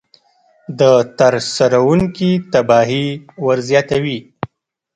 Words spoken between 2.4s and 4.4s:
تباهي ورزیاتوي.